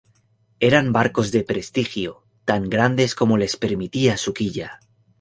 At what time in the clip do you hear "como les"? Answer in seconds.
3.13-3.55